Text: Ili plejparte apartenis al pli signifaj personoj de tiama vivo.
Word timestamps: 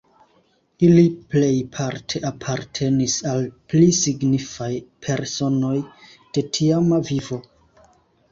Ili 0.85 1.01
plejparte 1.33 2.21
apartenis 2.29 3.17
al 3.33 3.45
pli 3.73 3.91
signifaj 3.97 4.71
personoj 5.09 5.75
de 6.39 6.45
tiama 6.59 6.99
vivo. 7.11 7.39